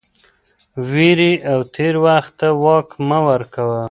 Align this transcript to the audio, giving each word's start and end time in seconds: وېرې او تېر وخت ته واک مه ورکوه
وېرې 0.89 1.33
او 1.51 1.59
تېر 1.75 1.93
وخت 2.05 2.31
ته 2.39 2.47
واک 2.63 2.89
مه 3.07 3.19
ورکوه 3.27 3.81